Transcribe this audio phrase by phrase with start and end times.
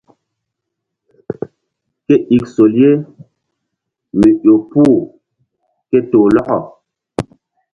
[2.05, 2.91] Ke ik sol ye
[4.17, 4.97] mi ƴo puh
[5.89, 6.57] ke toh lɔkɔ.